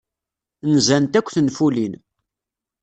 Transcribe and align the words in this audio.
Nzant 0.75 1.17
akk 1.19 1.29
tenfulin. 1.35 1.93